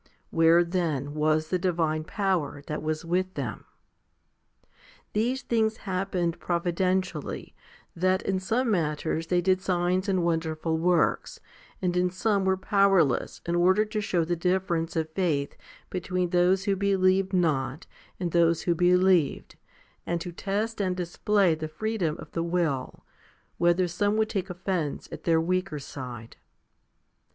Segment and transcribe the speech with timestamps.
[0.31, 3.65] 2 Where then was the divine power that was with them?
[5.13, 7.53] These things happened providentially,
[7.95, 11.39] that in some matters they did signs and wonderful works,
[11.83, 15.55] and in some were powerless, in order to show the difference of faith
[15.91, 17.85] between those who believed not
[18.19, 19.55] and those who believed,
[20.07, 23.05] and to test and display the freedom of the will,
[23.59, 26.37] whether some would take offence at their weaker side.
[26.37, 26.37] If 1 z".
[26.39, 26.41] e.